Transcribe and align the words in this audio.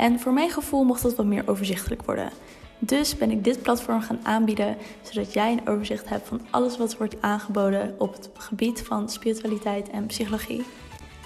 En 0.00 0.20
voor 0.20 0.32
mijn 0.32 0.50
gevoel 0.50 0.84
mocht 0.84 1.02
dat 1.02 1.14
wat 1.14 1.26
meer 1.26 1.48
overzichtelijk 1.48 2.02
worden. 2.02 2.30
Dus 2.78 3.16
ben 3.16 3.30
ik 3.30 3.44
dit 3.44 3.62
platform 3.62 4.00
gaan 4.00 4.20
aanbieden, 4.22 4.76
zodat 5.02 5.32
jij 5.32 5.52
een 5.52 5.68
overzicht 5.68 6.08
hebt 6.08 6.28
van 6.28 6.40
alles 6.50 6.76
wat 6.76 6.96
wordt 6.96 7.22
aangeboden 7.22 7.94
op 7.98 8.12
het 8.12 8.30
gebied 8.34 8.82
van 8.82 9.10
spiritualiteit 9.10 9.90
en 9.90 10.06
psychologie. 10.06 10.62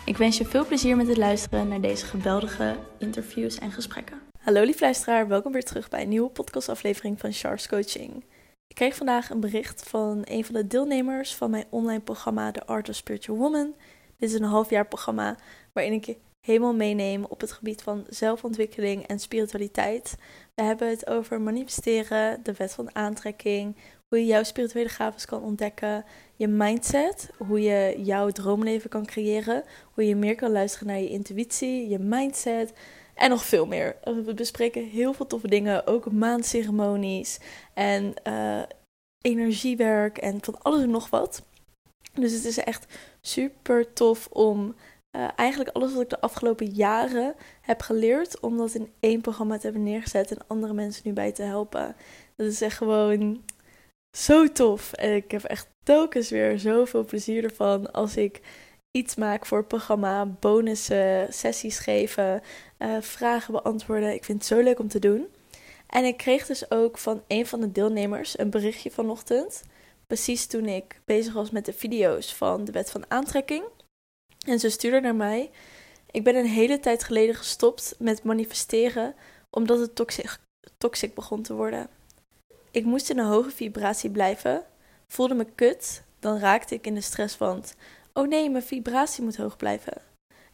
Ik 0.04 0.16
wens 0.16 0.38
je 0.38 0.44
veel 0.44 0.66
plezier 0.66 0.96
met 0.96 1.08
het 1.08 1.16
luisteren 1.16 1.68
naar 1.68 1.80
deze 1.80 2.06
geweldige 2.06 2.76
interviews 2.98 3.58
en 3.58 3.72
gesprekken. 3.72 4.20
Hallo 4.40 4.62
lief 4.62 4.80
luisteraar, 4.80 5.28
welkom 5.28 5.52
weer 5.52 5.64
terug 5.64 5.88
bij 5.88 6.02
een 6.02 6.08
nieuwe 6.08 6.30
podcastaflevering 6.30 7.20
van 7.20 7.32
Sharps 7.32 7.68
Coaching. 7.68 8.24
Ik 8.66 8.74
kreeg 8.74 8.96
vandaag 8.96 9.30
een 9.30 9.40
bericht 9.40 9.88
van 9.88 10.22
een 10.24 10.44
van 10.44 10.54
de 10.54 10.66
deelnemers 10.66 11.34
van 11.34 11.50
mijn 11.50 11.66
online 11.70 12.00
programma 12.00 12.50
The 12.50 12.66
Art 12.66 12.88
of 12.88 12.94
Spiritual 12.94 13.38
Woman. 13.38 13.74
Dit 14.18 14.28
is 14.28 14.34
een 14.34 14.44
halfjaar 14.44 14.86
programma 14.86 15.36
waarin 15.72 15.92
ik 15.92 16.16
helemaal 16.44 16.74
meenemen 16.74 17.30
op 17.30 17.40
het 17.40 17.52
gebied 17.52 17.82
van 17.82 18.04
zelfontwikkeling 18.08 19.06
en 19.06 19.18
spiritualiteit. 19.18 20.14
We 20.54 20.62
hebben 20.62 20.88
het 20.88 21.06
over 21.06 21.40
manifesteren, 21.40 22.40
de 22.42 22.52
wet 22.52 22.72
van 22.72 22.94
aantrekking, 22.94 23.76
hoe 24.08 24.18
je 24.18 24.24
jouw 24.24 24.42
spirituele 24.42 24.88
gaven 24.88 25.26
kan 25.26 25.42
ontdekken, 25.42 26.04
je 26.36 26.48
mindset, 26.48 27.30
hoe 27.36 27.62
je 27.62 27.94
jouw 28.02 28.30
droomleven 28.30 28.90
kan 28.90 29.06
creëren, 29.06 29.64
hoe 29.94 30.06
je 30.06 30.16
meer 30.16 30.34
kan 30.34 30.52
luisteren 30.52 30.86
naar 30.86 30.98
je 30.98 31.08
intuïtie, 31.08 31.88
je 31.88 31.98
mindset 31.98 32.72
en 33.14 33.30
nog 33.30 33.44
veel 33.44 33.66
meer. 33.66 33.96
We 34.02 34.34
bespreken 34.34 34.84
heel 34.84 35.12
veel 35.12 35.26
toffe 35.26 35.48
dingen, 35.48 35.86
ook 35.86 36.12
maandceremonies 36.12 37.38
en 37.74 38.14
uh, 38.28 38.62
energiewerk 39.20 40.18
en 40.18 40.38
van 40.40 40.62
alles 40.62 40.82
en 40.82 40.90
nog 40.90 41.10
wat. 41.10 41.42
Dus 42.12 42.32
het 42.32 42.44
is 42.44 42.58
echt 42.58 42.86
super 43.20 43.92
tof 43.92 44.26
om 44.26 44.74
uh, 45.16 45.28
eigenlijk 45.36 45.70
alles 45.70 45.92
wat 45.92 46.02
ik 46.02 46.10
de 46.10 46.20
afgelopen 46.20 46.66
jaren 46.66 47.34
heb 47.60 47.80
geleerd, 47.80 48.40
om 48.40 48.56
dat 48.56 48.74
in 48.74 48.92
één 49.00 49.20
programma 49.20 49.56
te 49.56 49.62
hebben 49.62 49.82
neergezet 49.82 50.30
en 50.30 50.46
andere 50.46 50.72
mensen 50.72 51.02
nu 51.04 51.12
bij 51.12 51.32
te 51.32 51.42
helpen. 51.42 51.96
Dat 52.36 52.46
is 52.46 52.60
echt 52.60 52.76
gewoon 52.76 53.42
zo 54.16 54.52
tof. 54.52 54.92
En 54.92 55.14
ik 55.14 55.30
heb 55.30 55.42
echt 55.42 55.68
telkens 55.82 56.30
weer 56.30 56.58
zoveel 56.58 57.04
plezier 57.04 57.44
ervan 57.44 57.92
als 57.92 58.16
ik 58.16 58.40
iets 58.90 59.14
maak 59.14 59.46
voor 59.46 59.58
het 59.58 59.68
programma, 59.68 60.26
bonussen, 60.26 61.32
sessies 61.32 61.78
geven, 61.78 62.42
uh, 62.78 62.96
vragen 63.00 63.52
beantwoorden. 63.52 64.14
Ik 64.14 64.24
vind 64.24 64.38
het 64.38 64.46
zo 64.46 64.62
leuk 64.62 64.78
om 64.78 64.88
te 64.88 64.98
doen. 64.98 65.26
En 65.86 66.04
ik 66.04 66.16
kreeg 66.16 66.46
dus 66.46 66.70
ook 66.70 66.98
van 66.98 67.22
een 67.28 67.46
van 67.46 67.60
de 67.60 67.72
deelnemers 67.72 68.38
een 68.38 68.50
berichtje 68.50 68.90
vanochtend. 68.90 69.62
Precies 70.06 70.46
toen 70.46 70.66
ik 70.66 71.00
bezig 71.04 71.32
was 71.32 71.50
met 71.50 71.64
de 71.64 71.72
video's 71.72 72.34
van 72.34 72.64
de 72.64 72.72
wet 72.72 72.90
van 72.90 73.04
aantrekking. 73.08 73.64
En 74.44 74.58
ze 74.58 74.68
stuurde 74.68 75.00
naar 75.00 75.14
mij: 75.14 75.50
Ik 76.10 76.24
ben 76.24 76.36
een 76.36 76.46
hele 76.46 76.80
tijd 76.80 77.04
geleden 77.04 77.34
gestopt 77.34 77.94
met 77.98 78.22
manifesteren 78.22 79.14
omdat 79.50 79.78
het 79.78 79.94
toxic, 79.94 80.38
toxic 80.78 81.14
begon 81.14 81.42
te 81.42 81.54
worden. 81.54 81.88
Ik 82.70 82.84
moest 82.84 83.10
in 83.10 83.18
een 83.18 83.26
hoge 83.26 83.50
vibratie 83.50 84.10
blijven, 84.10 84.64
voelde 85.08 85.34
me 85.34 85.46
kut, 85.54 86.02
dan 86.18 86.38
raakte 86.38 86.74
ik 86.74 86.86
in 86.86 86.94
de 86.94 87.00
stress 87.00 87.34
van: 87.34 87.64
Oh 88.12 88.28
nee, 88.28 88.50
mijn 88.50 88.62
vibratie 88.62 89.24
moet 89.24 89.36
hoog 89.36 89.56
blijven. 89.56 89.92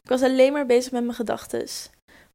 Ik 0.03 0.09
was 0.09 0.21
alleen 0.21 0.53
maar 0.53 0.65
bezig 0.65 0.91
met 0.91 1.03
mijn 1.03 1.15
gedachten. 1.15 1.67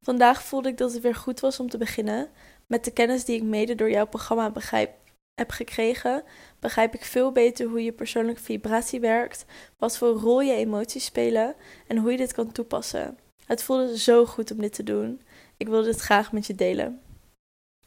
Vandaag 0.01 0.43
voelde 0.43 0.69
ik 0.69 0.77
dat 0.77 0.93
het 0.93 1.01
weer 1.01 1.15
goed 1.15 1.39
was 1.39 1.59
om 1.59 1.69
te 1.69 1.77
beginnen. 1.77 2.29
Met 2.67 2.85
de 2.85 2.91
kennis 2.91 3.25
die 3.25 3.35
ik 3.35 3.43
mede 3.43 3.75
door 3.75 3.89
jouw 3.89 4.07
programma 4.07 4.49
begrijp, 4.49 4.91
heb 5.37 5.51
gekregen, 5.51 6.23
begrijp 6.59 6.93
ik 6.93 7.05
veel 7.05 7.31
beter 7.31 7.67
hoe 7.67 7.83
je 7.83 7.91
persoonlijke 7.91 8.41
vibratie 8.41 8.99
werkt, 8.99 9.45
wat 9.77 9.97
voor 9.97 10.09
rol 10.09 10.41
je 10.41 10.53
emoties 10.53 11.05
spelen 11.05 11.55
en 11.87 11.97
hoe 11.97 12.11
je 12.11 12.17
dit 12.17 12.33
kan 12.33 12.51
toepassen. 12.51 13.17
Het 13.45 13.63
voelde 13.63 13.97
zo 13.97 14.25
goed 14.25 14.51
om 14.51 14.61
dit 14.61 14.73
te 14.73 14.83
doen. 14.83 15.21
Ik 15.57 15.67
wilde 15.67 15.85
dit 15.85 15.99
graag 15.99 16.31
met 16.31 16.47
je 16.47 16.55
delen. 16.55 17.01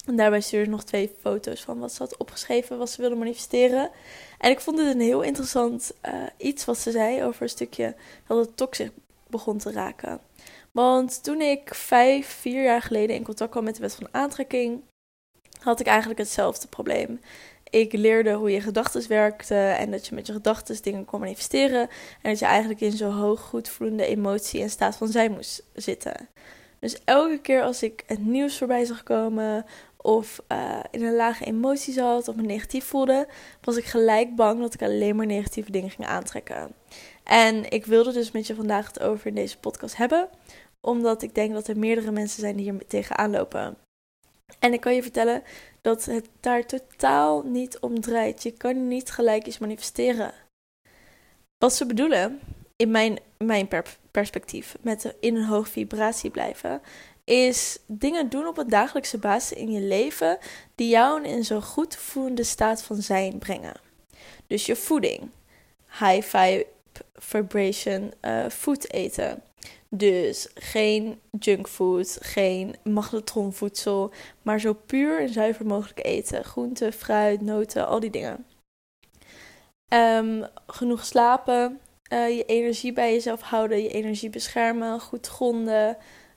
En 0.06 0.16
daarbij 0.16 0.40
stuurde 0.40 0.64
ze 0.64 0.70
nog 0.70 0.84
twee 0.84 1.14
foto's 1.20 1.60
van 1.62 1.78
wat 1.78 1.92
ze 1.92 2.02
had 2.02 2.16
opgeschreven, 2.16 2.78
wat 2.78 2.90
ze 2.90 3.00
wilde 3.00 3.16
manifesteren. 3.16 3.90
En 4.38 4.50
ik 4.50 4.60
vond 4.60 4.78
het 4.78 4.94
een 4.94 5.00
heel 5.00 5.22
interessant 5.22 5.92
uh, 6.06 6.22
iets 6.36 6.64
wat 6.64 6.78
ze 6.78 6.90
zei 6.90 7.24
over 7.24 7.42
een 7.42 7.48
stukje 7.48 7.94
dat 8.26 8.46
het 8.46 8.56
toxisch 8.56 8.90
begon 9.26 9.58
te 9.58 9.72
raken. 9.72 10.20
Want 10.72 11.22
toen 11.22 11.40
ik 11.40 11.74
vijf, 11.74 12.26
vier 12.26 12.62
jaar 12.62 12.82
geleden 12.82 13.16
in 13.16 13.24
contact 13.24 13.50
kwam 13.50 13.64
met 13.64 13.74
de 13.74 13.80
wet 13.80 13.94
van 13.94 14.08
aantrekking, 14.10 14.82
had 15.60 15.80
ik 15.80 15.86
eigenlijk 15.86 16.18
hetzelfde 16.18 16.68
probleem. 16.68 17.20
Ik 17.70 17.92
leerde 17.92 18.32
hoe 18.32 18.50
je 18.50 18.60
gedachten 18.60 19.08
werkten 19.08 19.76
en 19.76 19.90
dat 19.90 20.06
je 20.06 20.14
met 20.14 20.26
je 20.26 20.32
gedachten 20.32 20.82
dingen 20.82 21.04
kon 21.04 21.20
manifesteren. 21.20 21.88
En 22.22 22.30
dat 22.30 22.38
je 22.38 22.44
eigenlijk 22.44 22.80
in 22.80 22.92
zo'n 22.92 23.12
hoog 23.12 23.40
goedvoelende 23.40 24.06
emotie 24.06 24.62
en 24.62 24.70
staat 24.70 24.96
van 24.96 25.08
zijn 25.08 25.32
moest 25.32 25.62
zitten. 25.74 26.28
Dus 26.80 26.98
elke 27.04 27.38
keer 27.38 27.62
als 27.62 27.82
ik 27.82 28.02
het 28.06 28.26
nieuws 28.26 28.58
voorbij 28.58 28.84
zag 28.84 29.02
komen 29.02 29.64
of 29.96 30.42
uh, 30.52 30.78
in 30.90 31.04
een 31.04 31.16
lage 31.16 31.44
emotie 31.44 31.92
zat 31.92 32.28
of 32.28 32.36
me 32.36 32.42
negatief 32.42 32.84
voelde, 32.84 33.28
was 33.60 33.76
ik 33.76 33.84
gelijk 33.84 34.36
bang 34.36 34.60
dat 34.60 34.74
ik 34.74 34.82
alleen 34.82 35.16
maar 35.16 35.26
negatieve 35.26 35.70
dingen 35.70 35.90
ging 35.90 36.08
aantrekken. 36.08 36.74
En 37.24 37.70
ik 37.70 37.86
wilde 37.86 38.12
dus 38.12 38.30
met 38.30 38.46
je 38.46 38.54
vandaag 38.54 38.86
het 38.86 39.00
over 39.00 39.26
in 39.26 39.34
deze 39.34 39.58
podcast 39.58 39.96
hebben, 39.96 40.28
omdat 40.80 41.22
ik 41.22 41.34
denk 41.34 41.52
dat 41.52 41.68
er 41.68 41.78
meerdere 41.78 42.10
mensen 42.10 42.40
zijn 42.40 42.56
die 42.56 42.70
hier 42.70 42.86
tegenaan 42.86 43.30
lopen. 43.30 43.76
En 44.58 44.72
ik 44.72 44.80
kan 44.80 44.94
je 44.94 45.02
vertellen 45.02 45.42
dat 45.80 46.04
het 46.04 46.28
daar 46.40 46.66
totaal 46.66 47.42
niet 47.42 47.78
om 47.78 48.00
draait. 48.00 48.42
Je 48.42 48.50
kan 48.50 48.88
niet 48.88 49.10
gelijk 49.10 49.46
iets 49.46 49.58
manifesteren. 49.58 50.32
Wat 51.58 51.74
ze 51.74 51.86
bedoelen, 51.86 52.40
in 52.76 52.90
mijn, 52.90 53.18
mijn 53.38 53.68
perspectief, 54.10 54.76
met 54.80 55.14
in 55.20 55.36
een 55.36 55.44
hoge 55.44 55.70
vibratie 55.70 56.30
blijven, 56.30 56.80
is 57.24 57.78
dingen 57.86 58.28
doen 58.28 58.46
op 58.46 58.58
een 58.58 58.68
dagelijkse 58.68 59.18
basis 59.18 59.58
in 59.58 59.70
je 59.70 59.80
leven 59.80 60.38
die 60.74 60.88
jou 60.88 61.24
in 61.24 61.44
zo'n 61.44 61.62
goed 61.62 61.96
voelende 61.96 62.44
staat 62.44 62.82
van 62.82 62.96
zijn 62.96 63.38
brengen. 63.38 63.74
Dus 64.46 64.66
je 64.66 64.76
voeding, 64.76 65.30
high 65.98 66.22
vibe, 66.22 66.66
vibration, 67.14 68.12
uh, 68.22 68.48
food 68.48 68.90
eten. 68.92 69.42
Dus 69.96 70.48
geen 70.54 71.20
junkfood, 71.38 72.18
geen 72.20 72.74
magnetronvoedsel, 72.84 74.12
maar 74.42 74.60
zo 74.60 74.72
puur 74.72 75.20
en 75.20 75.28
zuiver 75.28 75.66
mogelijk 75.66 76.04
eten. 76.04 76.44
Groenten, 76.44 76.92
fruit, 76.92 77.40
noten, 77.40 77.86
al 77.86 78.00
die 78.00 78.10
dingen. 78.10 78.46
Um, 79.94 80.46
genoeg 80.66 81.04
slapen, 81.04 81.80
uh, 82.12 82.36
je 82.36 82.44
energie 82.44 82.92
bij 82.92 83.12
jezelf 83.12 83.40
houden, 83.40 83.82
je 83.82 83.88
energie 83.88 84.30
beschermen, 84.30 85.00
goed 85.00 85.26
gronden, 85.26 85.96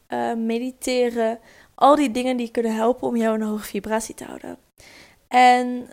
uh, 0.10 0.34
mediteren. 0.34 1.40
Al 1.76 1.96
die 1.96 2.12
dingen 2.12 2.38
die 2.38 2.52
kunnen 2.52 2.76
helpen 2.76 3.08
om 3.08 3.16
jou 3.16 3.36
een 3.36 3.48
hoge 3.48 3.64
vibratie 3.66 4.16
te 4.16 4.24
houden. 4.24 4.58
En 5.28 5.90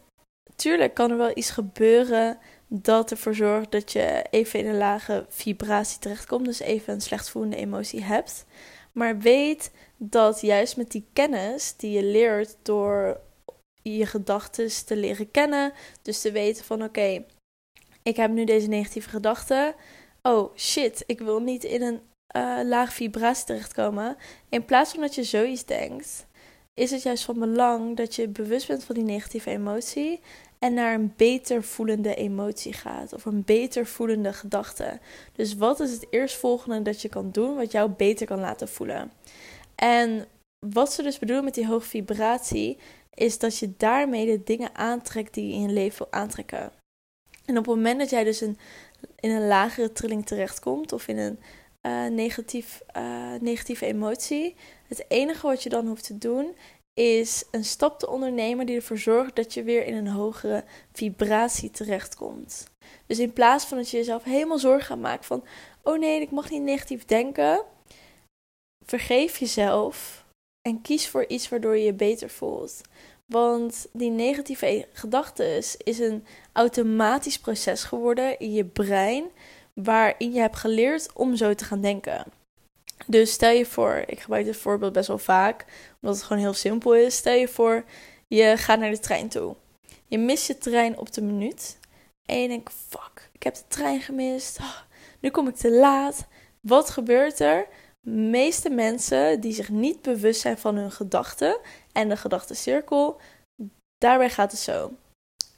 tuurlijk 0.56 0.94
kan 0.94 1.10
er 1.10 1.16
wel 1.16 1.32
iets 1.34 1.50
gebeuren 1.50 2.38
dat 2.72 3.10
ervoor 3.10 3.34
zorgt 3.34 3.70
dat 3.70 3.92
je 3.92 4.24
even 4.30 4.58
in 4.58 4.66
een 4.66 4.76
lage 4.76 5.26
vibratie 5.28 5.98
terechtkomt. 5.98 6.44
Dus 6.44 6.60
even 6.60 6.94
een 6.94 7.00
slecht 7.00 7.30
voelende 7.30 7.56
emotie 7.56 8.02
hebt. 8.02 8.44
Maar 8.92 9.18
weet 9.18 9.70
dat 9.96 10.40
juist 10.40 10.76
met 10.76 10.90
die 10.90 11.06
kennis 11.12 11.76
die 11.76 11.90
je 11.90 12.04
leert 12.04 12.56
door 12.62 13.20
je 13.82 14.06
gedachten 14.06 14.86
te 14.86 14.96
leren 14.96 15.30
kennen. 15.30 15.72
Dus 16.02 16.20
te 16.20 16.32
weten 16.32 16.64
van 16.64 16.82
oké, 16.82 17.24
ik 18.02 18.16
heb 18.16 18.30
nu 18.30 18.44
deze 18.44 18.68
negatieve 18.68 19.08
gedachten. 19.08 19.74
Oh 20.22 20.56
shit, 20.56 21.04
ik 21.06 21.18
wil 21.20 21.40
niet 21.40 21.64
in 21.64 21.82
een 21.82 22.00
uh, 22.36 22.60
laag 22.64 22.92
vibratie 22.92 23.46
terechtkomen. 23.46 24.16
In 24.48 24.64
plaats 24.64 24.90
van 24.90 25.00
dat 25.00 25.14
je 25.14 25.24
zoiets 25.24 25.64
denkt, 25.64 26.26
is 26.74 26.90
het 26.90 27.02
juist 27.02 27.24
van 27.24 27.38
belang 27.38 27.96
dat 27.96 28.14
je 28.14 28.28
bewust 28.28 28.66
bent 28.66 28.84
van 28.84 28.94
die 28.94 29.04
negatieve 29.04 29.50
emotie 29.50 30.20
en 30.64 30.74
naar 30.74 30.94
een 30.94 31.12
beter 31.16 31.62
voelende 31.62 32.14
emotie 32.14 32.72
gaat 32.72 33.12
of 33.12 33.24
een 33.24 33.44
beter 33.44 33.86
voelende 33.86 34.32
gedachte. 34.32 34.98
Dus 35.32 35.54
wat 35.54 35.80
is 35.80 35.92
het 35.92 36.06
eerstvolgende 36.10 36.82
dat 36.82 37.02
je 37.02 37.08
kan 37.08 37.30
doen 37.30 37.56
wat 37.56 37.72
jou 37.72 37.90
beter 37.90 38.26
kan 38.26 38.40
laten 38.40 38.68
voelen? 38.68 39.12
En 39.74 40.26
wat 40.66 40.92
ze 40.92 41.02
dus 41.02 41.18
bedoelen 41.18 41.44
met 41.44 41.54
die 41.54 41.66
hoge 41.66 41.88
vibratie 41.88 42.78
is 43.14 43.38
dat 43.38 43.58
je 43.58 43.74
daarmee 43.76 44.26
de 44.26 44.42
dingen 44.44 44.74
aantrekt 44.74 45.34
die 45.34 45.46
je 45.46 45.54
in 45.54 45.60
je 45.60 45.72
leven 45.72 45.98
wil 45.98 46.20
aantrekken. 46.20 46.72
En 47.44 47.58
op 47.58 47.66
het 47.66 47.74
moment 47.74 47.98
dat 47.98 48.10
jij 48.10 48.24
dus 48.24 48.40
een, 48.40 48.58
in 49.20 49.30
een 49.30 49.46
lagere 49.46 49.92
trilling 49.92 50.26
terechtkomt 50.26 50.92
of 50.92 51.08
in 51.08 51.18
een 51.18 51.38
uh, 51.86 52.06
negatief, 52.06 52.82
uh, 52.96 53.34
negatieve 53.40 53.86
emotie, 53.86 54.54
het 54.88 55.04
enige 55.08 55.46
wat 55.46 55.62
je 55.62 55.68
dan 55.68 55.86
hoeft 55.86 56.04
te 56.04 56.18
doen 56.18 56.54
is 57.00 57.44
een 57.50 57.64
stap 57.64 57.98
te 57.98 58.08
ondernemen 58.08 58.66
die 58.66 58.76
ervoor 58.76 58.98
zorgt 58.98 59.36
dat 59.36 59.54
je 59.54 59.62
weer 59.62 59.86
in 59.86 59.94
een 59.94 60.08
hogere 60.08 60.64
vibratie 60.92 61.70
terechtkomt. 61.70 62.70
Dus 63.06 63.18
in 63.18 63.32
plaats 63.32 63.64
van 63.64 63.76
dat 63.76 63.90
je 63.90 63.96
jezelf 63.96 64.24
helemaal 64.24 64.58
zorgen 64.58 64.86
gaat 64.86 64.98
maken 64.98 65.24
van, 65.24 65.44
oh 65.82 65.98
nee, 65.98 66.20
ik 66.20 66.30
mag 66.30 66.50
niet 66.50 66.62
negatief 66.62 67.04
denken, 67.04 67.64
vergeef 68.84 69.38
jezelf 69.38 70.24
en 70.68 70.82
kies 70.82 71.08
voor 71.08 71.26
iets 71.26 71.48
waardoor 71.48 71.76
je 71.76 71.84
je 71.84 71.94
beter 71.94 72.30
voelt. 72.30 72.80
Want 73.26 73.86
die 73.92 74.10
negatieve 74.10 74.86
gedachten 74.92 75.56
is 75.84 75.98
een 75.98 76.24
automatisch 76.52 77.38
proces 77.38 77.84
geworden 77.84 78.38
in 78.38 78.52
je 78.52 78.64
brein, 78.64 79.24
waarin 79.74 80.32
je 80.32 80.40
hebt 80.40 80.56
geleerd 80.56 81.12
om 81.12 81.36
zo 81.36 81.54
te 81.54 81.64
gaan 81.64 81.80
denken. 81.80 82.39
Dus 83.06 83.32
stel 83.32 83.50
je 83.50 83.66
voor, 83.66 84.02
ik 84.06 84.20
gebruik 84.20 84.44
dit 84.44 84.56
voorbeeld 84.56 84.92
best 84.92 85.08
wel 85.08 85.18
vaak, 85.18 85.64
omdat 86.00 86.16
het 86.16 86.26
gewoon 86.26 86.42
heel 86.42 86.54
simpel 86.54 86.94
is. 86.94 87.16
Stel 87.16 87.34
je 87.34 87.48
voor, 87.48 87.84
je 88.26 88.56
gaat 88.56 88.78
naar 88.78 88.90
de 88.90 88.98
trein 88.98 89.28
toe. 89.28 89.56
Je 90.06 90.18
mist 90.18 90.46
je 90.46 90.58
trein 90.58 90.98
op 90.98 91.12
de 91.12 91.22
minuut. 91.22 91.78
En 92.26 92.42
je 92.42 92.48
denkt, 92.48 92.72
fuck, 92.88 93.30
ik 93.32 93.42
heb 93.42 93.54
de 93.54 93.64
trein 93.68 94.00
gemist. 94.00 94.58
Oh, 94.58 94.76
nu 95.20 95.30
kom 95.30 95.48
ik 95.48 95.56
te 95.56 95.70
laat. 95.70 96.26
Wat 96.60 96.90
gebeurt 96.90 97.40
er? 97.40 97.66
De 98.00 98.10
meeste 98.10 98.70
mensen 98.70 99.40
die 99.40 99.52
zich 99.52 99.68
niet 99.68 100.02
bewust 100.02 100.40
zijn 100.40 100.58
van 100.58 100.76
hun 100.76 100.92
gedachten 100.92 101.58
en 101.92 102.08
de 102.08 102.16
gedachtencirkel, 102.16 103.20
daarbij 103.98 104.30
gaat 104.30 104.50
het 104.50 104.60
zo. 104.60 104.92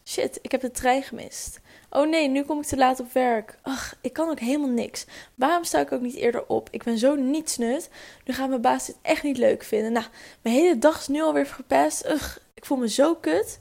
Shit, 0.05 0.39
ik 0.43 0.50
heb 0.50 0.61
de 0.61 0.71
trein 0.71 1.03
gemist. 1.03 1.61
Oh 1.94 2.09
nee, 2.09 2.29
nu 2.29 2.43
kom 2.43 2.59
ik 2.59 2.65
te 2.65 2.77
laat 2.77 3.00
op 3.00 3.12
werk. 3.12 3.59
Ach, 3.62 3.94
ik 4.00 4.12
kan 4.12 4.29
ook 4.29 4.39
helemaal 4.39 4.69
niks. 4.69 5.06
Waarom 5.35 5.65
sta 5.65 5.81
ik 5.81 5.93
ook 5.93 6.00
niet 6.00 6.15
eerder 6.15 6.47
op? 6.47 6.69
Ik 6.71 6.83
ben 6.83 6.99
zo 6.99 7.15
nietsnut. 7.15 7.91
Nu 8.25 8.35
gaat 8.35 8.49
mijn 8.49 8.61
baas 8.61 8.87
dit 8.87 8.97
echt 9.03 9.23
niet 9.23 9.39
leuk 9.39 9.62
vinden. 9.62 9.93
Nou, 9.93 10.06
mijn 10.43 10.55
hele 10.55 10.79
dag 10.79 10.99
is 10.99 11.09
nu 11.09 11.23
alweer 11.23 11.47
verpest. 11.47 12.06
Ugh, 12.06 12.37
ik 12.55 12.65
voel 12.65 12.79
me 12.79 12.89
zo 12.89 13.15
kut. 13.15 13.61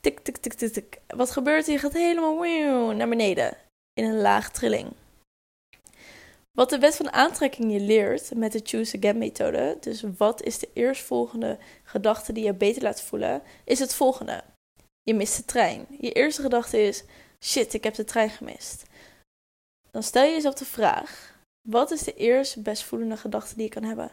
Tik, 0.00 0.20
tik, 0.20 0.36
tik, 0.36 0.52
tik, 0.52 0.72
tik. 0.72 1.00
Wat 1.06 1.30
gebeurt 1.30 1.66
er? 1.66 1.72
Je 1.72 1.78
gaat 1.78 1.92
helemaal 1.92 2.94
naar 2.94 3.08
beneden. 3.08 3.56
In 3.92 4.04
een 4.04 4.20
laag 4.20 4.50
trilling. 4.50 4.92
Wat 6.58 6.70
de 6.70 6.78
wet 6.78 6.96
van 6.96 7.12
aantrekking 7.12 7.72
je 7.72 7.80
leert 7.80 8.34
met 8.34 8.52
de 8.52 8.60
Choose 8.64 8.96
Again 8.96 9.18
methode, 9.18 9.76
dus 9.80 10.04
wat 10.16 10.42
is 10.42 10.58
de 10.58 10.68
eerstvolgende 10.72 11.58
gedachte 11.82 12.32
die 12.32 12.44
je 12.44 12.54
beter 12.54 12.82
laat 12.82 13.02
voelen, 13.02 13.42
is 13.64 13.78
het 13.78 13.94
volgende. 13.94 14.42
Je 15.02 15.14
mist 15.14 15.36
de 15.36 15.44
trein. 15.44 15.86
Je 16.00 16.12
eerste 16.12 16.42
gedachte 16.42 16.82
is, 16.82 17.04
shit, 17.44 17.74
ik 17.74 17.84
heb 17.84 17.94
de 17.94 18.04
trein 18.04 18.30
gemist. 18.30 18.82
Dan 19.90 20.02
stel 20.02 20.24
je 20.24 20.32
jezelf 20.32 20.54
de 20.54 20.64
vraag: 20.64 21.34
wat 21.68 21.90
is 21.90 22.02
de 22.02 22.14
eerste 22.14 22.60
best 22.60 22.82
voelende 22.82 23.16
gedachte 23.16 23.54
die 23.54 23.64
je 23.64 23.70
kan 23.70 23.82
hebben? 23.82 24.10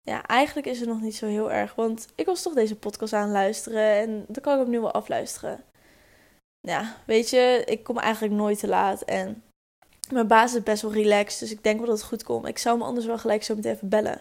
Ja, 0.00 0.26
eigenlijk 0.26 0.66
is 0.66 0.80
het 0.80 0.88
nog 0.88 1.00
niet 1.00 1.16
zo 1.16 1.26
heel 1.26 1.52
erg, 1.52 1.74
want 1.74 2.08
ik 2.14 2.26
was 2.26 2.42
toch 2.42 2.54
deze 2.54 2.76
podcast 2.76 3.12
aan 3.12 3.30
luisteren 3.30 3.92
en 3.92 4.24
dan 4.28 4.42
kan 4.42 4.60
ik 4.60 4.66
nu 4.66 4.80
wel 4.80 4.92
afluisteren. 4.92 5.64
Ja, 6.60 6.96
weet 7.06 7.30
je, 7.30 7.62
ik 7.66 7.84
kom 7.84 7.98
eigenlijk 7.98 8.34
nooit 8.34 8.58
te 8.58 8.68
laat 8.68 9.02
en 9.02 9.42
mijn 10.10 10.26
baas 10.26 10.54
is 10.54 10.62
best 10.62 10.82
wel 10.82 10.92
relaxed, 10.92 11.40
dus 11.40 11.50
ik 11.50 11.62
denk 11.62 11.78
wel 11.78 11.86
dat 11.86 11.98
het 11.98 12.06
goed 12.06 12.22
komt. 12.22 12.46
Ik 12.46 12.58
zou 12.58 12.78
me 12.78 12.84
anders 12.84 13.06
wel 13.06 13.18
gelijk 13.18 13.42
zo 13.42 13.54
meteen 13.54 13.72
even 13.72 13.88
bellen. 13.88 14.20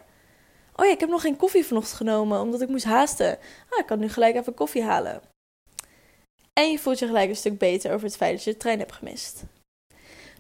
Oh 0.76 0.86
ja, 0.86 0.92
ik 0.92 1.00
heb 1.00 1.10
nog 1.10 1.22
geen 1.22 1.38
koffie 1.38 1.66
vanochtend 1.66 1.98
genomen, 1.98 2.42
omdat 2.42 2.62
ik 2.62 2.70
moest 2.70 2.86
haasten. 2.86 3.38
Ah, 3.70 3.80
ik 3.80 3.86
kan 3.86 4.00
nu 4.00 4.10
gelijk 4.10 4.36
even 4.36 4.54
koffie 4.54 4.84
halen. 4.84 5.22
En 6.60 6.72
je 6.72 6.80
voelt 6.80 7.00
je 7.00 7.06
gelijk 7.06 7.30
een 7.30 7.36
stuk 7.36 7.58
beter 7.58 7.94
over 7.94 8.06
het 8.06 8.16
feit 8.16 8.36
dat 8.36 8.44
je 8.44 8.52
de 8.52 8.58
trein 8.58 8.80
hebt 8.80 8.92
gemist. 8.92 9.44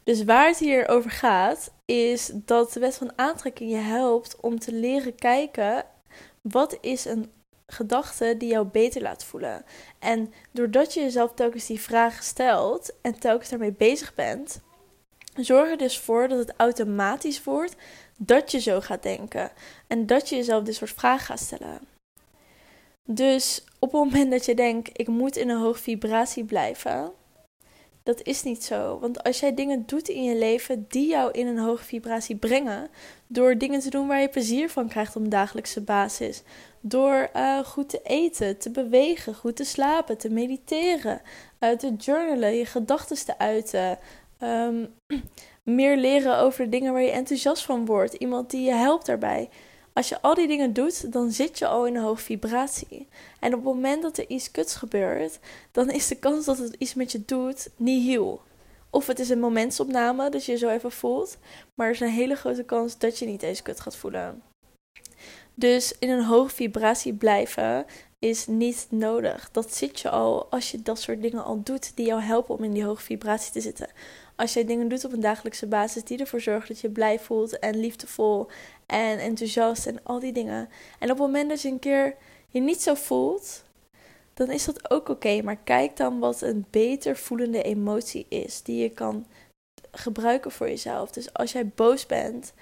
Dus 0.04 0.24
waar 0.24 0.48
het 0.48 0.58
hier 0.58 0.88
over 0.88 1.12
gaat, 1.12 1.72
is 1.86 2.32
dat 2.34 2.74
de 2.74 2.80
wet 2.80 2.96
van 2.96 3.12
aantrekking 3.16 3.72
je 3.72 3.78
helpt 3.78 4.38
om 4.42 4.60
te 4.60 4.72
leren 4.72 5.16
kijken 5.16 5.86
wat 6.42 6.78
is 6.82 7.06
een 7.06 7.32
gedachte 7.68 8.36
die 8.38 8.50
jou 8.50 8.66
beter 8.68 9.02
laat 9.02 9.24
voelen. 9.24 9.66
En 10.00 10.34
doordat 10.52 10.94
je 10.94 11.02
jezelf 11.02 11.34
telkens 11.34 11.66
die 11.66 11.80
vraag 11.80 12.24
stelt 12.24 12.94
en 13.02 13.20
telkens 13.20 13.50
daarmee 13.50 13.72
bezig 13.72 14.14
bent, 14.14 14.62
zorg 15.36 15.70
er 15.70 15.78
dus 15.78 16.00
voor 16.00 16.28
dat 16.28 16.38
het 16.38 16.54
automatisch 16.58 17.44
wordt 17.44 17.76
dat 18.18 18.52
je 18.52 18.60
zo 18.60 18.82
gaat 18.82 19.04
denken 19.04 19.52
en 19.88 20.06
dat 20.06 20.30
je 20.30 20.36
jezelf 20.36 20.64
dit 20.64 20.76
soort 20.76 20.92
vragen 20.92 21.26
gaat 21.26 21.40
stellen. 21.40 21.95
Dus 23.06 23.64
op 23.80 23.92
het 23.92 24.02
moment 24.02 24.32
dat 24.32 24.46
je 24.46 24.56
denkt, 24.56 24.90
ik 25.00 25.08
moet 25.08 25.36
in 25.36 25.50
een 25.50 25.60
hoge 25.60 25.82
vibratie 25.82 26.44
blijven, 26.44 27.12
dat 28.06 28.22
is 28.24 28.44
niet 28.44 28.64
zo. 28.64 29.00
Want 29.00 29.24
als 29.24 29.40
jij 29.40 29.54
dingen 29.54 29.84
doet 29.86 30.10
in 30.10 30.24
je 30.24 30.36
leven 30.36 30.86
die 30.90 31.08
jou 31.08 31.32
in 31.32 31.48
een 31.48 31.58
hoge 31.58 31.84
vibratie 31.84 32.36
brengen, 32.36 32.90
door 33.28 33.58
dingen 33.58 33.80
te 33.80 33.90
doen 33.90 34.08
waar 34.08 34.22
je 34.22 34.30
plezier 34.30 34.70
van 34.70 34.88
krijgt 34.88 35.16
op 35.16 35.32
dagelijkse 35.32 35.82
basis, 35.82 36.44
door 36.82 37.30
uh, 37.36 37.60
goed 37.60 37.90
te 37.90 38.00
eten, 38.04 38.58
te 38.58 38.72
bewegen, 38.72 39.36
goed 39.36 39.56
te 39.56 39.64
slapen, 39.64 40.18
te 40.18 40.30
mediteren, 40.30 41.22
uh, 41.60 41.70
te 41.70 41.94
journalen, 41.94 42.56
je 42.56 42.66
gedachten 42.66 43.26
te 43.26 43.38
uiten, 43.38 43.98
um, 44.44 44.94
meer 45.64 45.98
leren 45.98 46.38
over 46.38 46.64
de 46.64 46.70
dingen 46.70 46.94
waar 46.94 47.02
je 47.02 47.12
enthousiast 47.12 47.66
van 47.66 47.86
wordt, 47.86 48.14
iemand 48.14 48.50
die 48.50 48.66
je 48.66 48.74
helpt 48.74 49.06
daarbij. 49.06 49.50
Als 49.98 50.10
je 50.10 50.22
al 50.22 50.34
die 50.34 50.48
dingen 50.48 50.74
doet, 50.74 51.12
dan 51.12 51.32
zit 51.32 51.60
je 51.60 51.68
al 51.68 51.88
in 51.88 51.96
een 51.96 52.04
hoge 52.04 52.22
vibratie. 52.22 53.08
En 53.40 53.54
op 53.54 53.66
het 53.66 53.74
moment 53.74 54.02
dat 54.02 54.18
er 54.18 54.30
iets 54.30 54.52
kuts 54.52 54.76
gebeurt, 54.76 55.40
dan 55.72 55.90
is 55.90 56.08
de 56.08 56.16
kans 56.16 56.46
dat 56.46 56.58
het 56.58 56.76
iets 56.78 56.94
met 56.94 57.12
je 57.12 57.22
doet 57.26 57.70
niet 57.76 58.04
heel. 58.04 58.42
Of 58.90 59.08
het 59.08 59.20
is 59.20 59.30
een 59.30 59.40
momentsopname, 59.40 60.30
dus 60.30 60.46
je 60.46 60.58
zo 60.58 60.70
even 60.70 60.92
voelt. 60.92 61.38
Maar 61.76 61.88
er 61.88 61.94
is 61.94 62.00
een 62.00 62.10
hele 62.10 62.36
grote 62.36 62.64
kans 62.64 62.98
dat 62.98 63.20
je 63.20 63.26
niet 63.26 63.44
eens 63.44 63.62
kut 63.62 63.80
gaat 63.80 63.96
voelen. 63.96 64.42
Dus 65.54 65.96
in 66.00 66.10
een 66.10 66.24
hoge 66.24 66.56
vibratie 66.56 67.14
blijven 67.14 67.86
is 68.20 68.48
niet 68.48 68.88
nodig. 68.90 69.50
Dat 69.52 69.74
zit 69.74 70.00
je 70.00 70.10
al 70.10 70.48
als 70.50 70.72
je 70.72 70.82
dat 70.82 71.00
soort 71.00 71.22
dingen 71.22 71.44
al 71.44 71.62
doet 71.64 71.96
die 71.96 72.06
jou 72.06 72.22
helpen 72.22 72.56
om 72.56 72.64
in 72.64 72.74
die 72.74 72.86
hoge 72.86 73.04
vibratie 73.04 73.52
te 73.52 73.62
zitten. 73.62 73.88
Als 74.36 74.54
jij 74.54 74.66
dingen 74.66 74.88
doet 74.88 75.06
op 75.06 75.14
een 75.14 75.20
dagelijkse 75.20 75.68
basis 75.68 76.04
die 76.04 76.18
ervoor 76.18 76.42
zorgen 76.42 76.68
dat 76.68 76.80
je 76.80 76.90
blij 76.90 77.20
voelt 77.20 77.60
en 77.60 77.80
liefdevol 77.80 78.48
en 78.86 79.20
enthousiast 79.20 79.86
en 79.86 80.00
al 80.04 80.20
die 80.20 80.34
dingen. 80.34 80.70
En 81.00 81.12
op 81.12 81.18
het 81.18 81.28
moment 81.28 81.50
dat 81.50 81.62
je 81.62 81.70
een 81.70 81.80
keer 81.80 82.16
je 82.48 82.60
niet 82.60 82.82
zo 82.82 82.94
voelt, 82.94 83.64
dan 84.34 84.52
is 84.52 84.66
dat 84.66 84.92
ook 84.92 85.10
oké. 85.10 85.42
maar 85.42 85.58
kijk 85.64 85.98
dan 85.98 86.20
wat 86.20 86.42
een 86.42 86.66
beter 86.70 87.18
voelende 87.18 87.62
emotie 87.62 88.26
is 88.30 88.62
die 88.62 88.82
je 88.82 88.90
kan 88.90 89.26
gebruiken 89.92 90.52
voor 90.52 90.68
jezelf. 90.68 91.12
Dus 91.12 91.34
als 91.34 91.52
jij 91.52 91.68
boos 91.68 92.06
bent, 92.06 92.54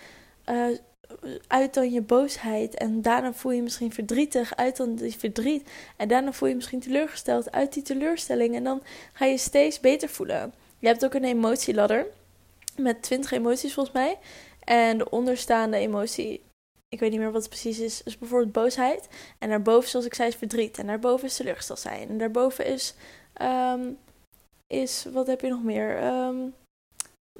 uh, 0.49 0.77
uit 1.47 1.73
dan 1.73 1.91
je 1.91 2.01
boosheid 2.01 2.75
en 2.75 3.01
daarna 3.01 3.33
voel 3.33 3.51
je, 3.51 3.57
je 3.57 3.63
misschien 3.63 3.93
verdrietig, 3.93 4.55
uit 4.55 4.77
dan 4.77 4.95
die 4.95 5.17
verdriet 5.17 5.69
en 5.97 6.07
daarna 6.07 6.31
voel 6.31 6.47
je, 6.47 6.53
je 6.53 6.59
misschien 6.59 6.79
teleurgesteld 6.79 7.51
uit 7.51 7.73
die 7.73 7.83
teleurstelling 7.83 8.55
en 8.55 8.63
dan 8.63 8.83
ga 9.13 9.25
je 9.25 9.37
steeds 9.37 9.79
beter 9.79 10.09
voelen. 10.09 10.53
Je 10.83 10.89
hebt 10.89 11.05
ook 11.05 11.13
een 11.13 11.23
emotieladder 11.23 12.05
met 12.77 13.01
20 13.01 13.31
emoties 13.31 13.73
volgens 13.73 13.95
mij. 13.95 14.17
En 14.63 14.97
de 14.97 15.09
onderstaande 15.09 15.77
emotie, 15.77 16.43
ik 16.89 16.99
weet 16.99 17.11
niet 17.11 17.19
meer 17.19 17.31
wat 17.31 17.41
het 17.41 17.49
precies 17.49 17.79
is, 17.79 18.03
is 18.03 18.17
bijvoorbeeld 18.17 18.51
boosheid. 18.51 19.07
En 19.39 19.49
daarboven, 19.49 19.89
zoals 19.89 20.05
ik 20.05 20.13
zei, 20.13 20.27
is 20.29 20.35
verdriet. 20.35 20.77
En 20.77 20.87
daarboven 20.87 21.27
is 21.27 21.35
teleurgesteld 21.35 21.79
zijn. 21.79 22.09
En 22.09 22.17
daarboven 22.17 22.65
is, 22.65 22.93
um, 23.41 23.97
is 24.67 25.05
wat 25.13 25.27
heb 25.27 25.41
je 25.41 25.49
nog 25.49 25.63
meer? 25.63 26.03
Um, 26.03 26.53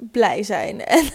blij 0.00 0.42
zijn. 0.42 0.80
En, 0.86 1.10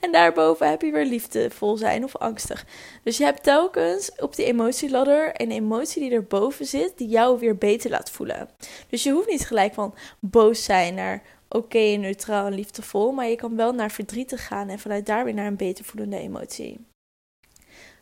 en 0.00 0.12
daarboven 0.12 0.70
heb 0.70 0.82
je 0.82 0.92
weer 0.92 1.04
liefdevol 1.04 1.76
zijn 1.76 2.04
of 2.04 2.16
angstig. 2.16 2.66
Dus 3.02 3.16
je 3.16 3.24
hebt 3.24 3.42
telkens 3.42 4.12
op 4.16 4.36
die 4.36 4.44
emotieladder 4.44 5.40
een 5.40 5.50
emotie 5.50 6.02
die 6.02 6.12
erboven 6.12 6.66
zit, 6.66 6.98
die 6.98 7.08
jou 7.08 7.38
weer 7.38 7.56
beter 7.56 7.90
laat 7.90 8.10
voelen. 8.10 8.48
Dus 8.88 9.02
je 9.02 9.10
hoeft 9.10 9.28
niet 9.28 9.46
gelijk 9.46 9.74
van 9.74 9.94
boos 10.20 10.64
zijn 10.64 10.94
naar 10.94 11.22
oké, 11.54 11.78
neutraal 11.78 12.46
en 12.46 12.54
liefdevol, 12.54 13.12
maar 13.12 13.28
je 13.28 13.36
kan 13.36 13.56
wel 13.56 13.72
naar 13.72 13.90
verdrietig 13.90 14.46
gaan 14.46 14.68
en 14.68 14.78
vanuit 14.78 15.06
daar 15.06 15.24
weer 15.24 15.34
naar 15.34 15.46
een 15.46 15.56
beter 15.56 15.84
voelende 15.84 16.18
emotie. 16.18 16.86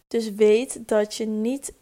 Dus 0.08 0.32
weet 0.32 0.88
dat 0.88 1.14
je 1.14 1.26
niet 1.26 1.72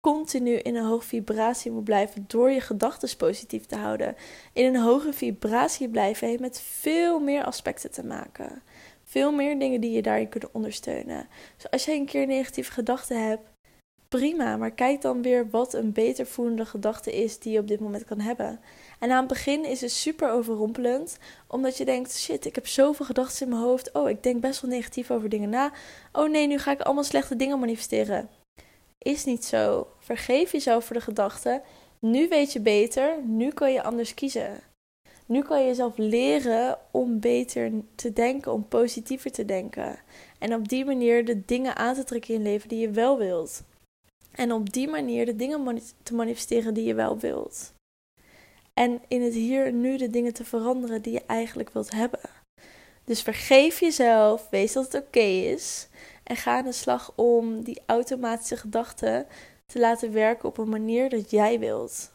continu 0.00 0.54
in 0.54 0.76
een 0.76 0.84
hoge 0.84 1.06
vibratie 1.06 1.70
moet 1.70 1.84
blijven 1.84 2.24
door 2.26 2.50
je 2.50 2.60
gedachten 2.60 3.16
positief 3.16 3.66
te 3.66 3.76
houden. 3.76 4.16
In 4.52 4.64
een 4.64 4.80
hoge 4.80 5.12
vibratie 5.12 5.88
blijven 5.88 6.28
heeft 6.28 6.40
met 6.40 6.60
veel 6.60 7.20
meer 7.20 7.44
aspecten 7.44 7.90
te 7.90 8.04
maken. 8.04 8.62
Veel 9.04 9.32
meer 9.32 9.58
dingen 9.58 9.80
die 9.80 9.90
je 9.90 10.02
daarin 10.02 10.28
kunnen 10.28 10.48
ondersteunen. 10.52 11.28
Dus 11.56 11.70
als 11.70 11.84
jij 11.84 11.96
een 11.96 12.06
keer 12.06 12.26
negatieve 12.26 12.72
gedachten 12.72 13.28
hebt, 13.28 13.51
prima, 14.18 14.56
maar 14.56 14.70
kijk 14.70 15.00
dan 15.00 15.22
weer 15.22 15.50
wat 15.50 15.74
een 15.74 15.92
beter 15.92 16.26
voelende 16.26 16.66
gedachte 16.66 17.22
is 17.22 17.38
die 17.38 17.52
je 17.52 17.58
op 17.58 17.68
dit 17.68 17.80
moment 17.80 18.04
kan 18.04 18.20
hebben. 18.20 18.60
En 18.98 19.10
aan 19.10 19.18
het 19.18 19.28
begin 19.28 19.64
is 19.64 19.80
het 19.80 19.90
super 19.90 20.30
overrompelend, 20.30 21.18
omdat 21.46 21.76
je 21.76 21.84
denkt: 21.84 22.18
shit, 22.18 22.44
ik 22.44 22.54
heb 22.54 22.66
zoveel 22.66 23.06
gedachten 23.06 23.46
in 23.46 23.52
mijn 23.52 23.62
hoofd. 23.62 23.92
Oh, 23.92 24.08
ik 24.08 24.22
denk 24.22 24.40
best 24.40 24.60
wel 24.60 24.70
negatief 24.70 25.10
over 25.10 25.28
dingen 25.28 25.48
na. 25.48 25.72
Oh 26.12 26.30
nee, 26.30 26.46
nu 26.46 26.58
ga 26.58 26.70
ik 26.70 26.80
allemaal 26.80 27.04
slechte 27.04 27.36
dingen 27.36 27.58
manifesteren. 27.58 28.28
Is 28.98 29.24
niet 29.24 29.44
zo. 29.44 29.86
Vergeef 29.98 30.52
jezelf 30.52 30.84
voor 30.84 30.96
de 30.96 31.02
gedachten. 31.02 31.62
Nu 31.98 32.28
weet 32.28 32.52
je 32.52 32.60
beter, 32.60 33.22
nu 33.24 33.50
kan 33.50 33.72
je 33.72 33.82
anders 33.82 34.14
kiezen. 34.14 34.60
Nu 35.26 35.42
kan 35.42 35.60
je 35.60 35.66
jezelf 35.66 35.96
leren 35.96 36.78
om 36.90 37.20
beter 37.20 37.72
te 37.94 38.12
denken, 38.12 38.52
om 38.52 38.68
positiever 38.68 39.32
te 39.32 39.44
denken. 39.44 39.98
En 40.38 40.54
op 40.54 40.68
die 40.68 40.84
manier 40.84 41.24
de 41.24 41.44
dingen 41.44 41.76
aan 41.76 41.94
te 41.94 42.04
trekken 42.04 42.34
in 42.34 42.40
je 42.40 42.48
leven 42.48 42.68
die 42.68 42.78
je 42.78 42.90
wel 42.90 43.18
wilt. 43.18 43.62
En 44.32 44.52
op 44.52 44.72
die 44.72 44.88
manier 44.88 45.26
de 45.26 45.36
dingen 45.36 45.80
te 46.02 46.14
manifesteren 46.14 46.74
die 46.74 46.84
je 46.84 46.94
wel 46.94 47.18
wilt. 47.18 47.74
En 48.74 49.02
in 49.08 49.22
het 49.22 49.34
hier 49.34 49.66
en 49.66 49.80
nu 49.80 49.96
de 49.96 50.10
dingen 50.10 50.32
te 50.32 50.44
veranderen 50.44 51.02
die 51.02 51.12
je 51.12 51.22
eigenlijk 51.26 51.70
wilt 51.70 51.90
hebben. 51.90 52.20
Dus 53.04 53.22
vergeef 53.22 53.80
jezelf, 53.80 54.48
wees 54.50 54.72
dat 54.72 54.92
het 54.92 55.02
oké 55.02 55.20
is. 55.20 55.88
En 56.24 56.36
ga 56.36 56.56
aan 56.56 56.64
de 56.64 56.72
slag 56.72 57.12
om 57.16 57.62
die 57.62 57.82
automatische 57.86 58.56
gedachten 58.56 59.26
te 59.66 59.78
laten 59.78 60.12
werken 60.12 60.48
op 60.48 60.58
een 60.58 60.68
manier 60.68 61.08
dat 61.08 61.30
jij 61.30 61.58
wilt. 61.58 62.12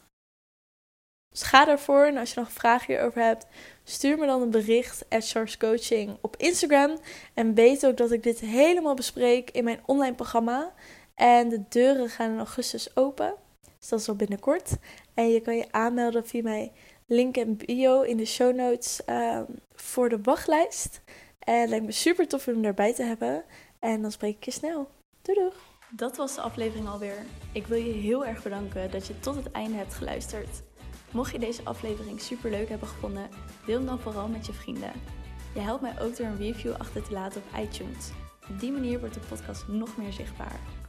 Dus 1.30 1.42
ga 1.42 1.68
ervoor 1.68 2.06
en 2.06 2.18
als 2.18 2.34
je 2.34 2.40
nog 2.40 2.52
vragen 2.52 2.94
hierover 2.94 3.22
hebt, 3.22 3.46
stuur 3.84 4.18
me 4.18 4.26
dan 4.26 4.42
een 4.42 4.52
bericht 4.52 5.06
at 5.10 5.58
Coaching 5.58 6.18
op 6.22 6.36
Instagram. 6.38 6.98
En 7.34 7.54
weet 7.54 7.86
ook 7.86 7.98
dat 7.98 8.12
ik 8.12 8.24
dit 8.24 8.40
helemaal 8.40 8.94
bespreek 8.94 9.52
in 9.52 9.64
mijn 9.64 9.82
online 9.86 10.16
programma. 10.16 10.74
En 11.18 11.50
de 11.50 11.64
deuren 11.70 12.10
gaan 12.10 12.32
in 12.32 12.38
augustus 12.38 12.96
open. 12.96 13.34
Dus 13.80 13.90
dat 13.90 14.00
is 14.00 14.10
al 14.10 14.16
binnenkort. 14.16 14.78
En 15.14 15.30
je 15.30 15.42
kan 15.42 15.58
je 15.58 15.72
aanmelden 15.72 16.28
via 16.28 16.42
mijn 16.42 16.72
link 17.06 17.38
en 17.38 17.58
bio 17.58 18.02
in 18.02 18.18
de 18.18 18.26
show 18.26 18.56
notes 18.56 19.06
ehm, 19.06 19.44
voor 19.74 20.10
de 20.10 20.22
wachtlijst. 20.22 21.02
En 21.40 21.60
het 21.60 21.70
lijkt 21.70 21.86
me 21.86 21.92
super 21.92 22.28
tof 22.28 22.48
om 22.48 22.66
erbij 22.66 22.94
te 22.94 23.04
hebben. 23.04 23.44
En 23.80 24.02
dan 24.02 24.12
spreek 24.12 24.36
ik 24.36 24.44
je 24.44 24.52
snel. 24.52 24.88
Doei 25.22 25.40
doeg! 25.40 25.54
Dat 25.90 26.18
was 26.18 26.36
de 26.36 26.42
aflevering 26.42 26.88
alweer. 26.88 27.26
Ik 27.52 27.68
wil 27.68 27.78
je 27.78 27.94
heel 27.94 28.26
erg 28.26 28.44
bedanken 28.44 28.92
dat 28.92 29.08
je 29.08 29.20
tot 29.20 29.36
het 29.36 29.52
einde 29.52 29.78
hebt 29.78 29.94
geluisterd. 29.94 30.62
Mocht 31.12 31.32
je 31.32 31.40
deze 31.40 31.62
aflevering 31.64 32.22
super 32.22 32.50
leuk 32.50 32.70
hebben 32.70 32.88
gevonden, 32.88 33.30
deel 33.66 33.78
hem 33.78 33.86
dan 33.86 34.00
vooral 34.00 34.28
met 34.28 34.46
je 34.46 34.54
vrienden. 34.54 34.92
Je 35.54 35.60
helpt 35.60 35.82
mij 35.82 36.02
ook 36.02 36.18
door 36.18 36.26
een 36.26 36.38
review 36.38 36.74
achter 36.78 37.04
te 37.04 37.12
laten 37.12 37.42
op 37.42 37.60
iTunes. 37.60 38.10
Op 38.50 38.60
die 38.60 38.72
manier 38.72 39.00
wordt 39.00 39.14
de 39.14 39.22
podcast 39.30 39.68
nog 39.68 39.98
meer 39.98 40.14
zichtbaar. 40.14 40.60